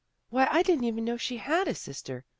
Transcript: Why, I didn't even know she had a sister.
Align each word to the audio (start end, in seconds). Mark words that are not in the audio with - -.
Why, 0.31 0.47
I 0.49 0.63
didn't 0.63 0.85
even 0.85 1.05
know 1.05 1.15
she 1.15 1.37
had 1.37 1.67
a 1.67 1.75
sister. 1.75 2.25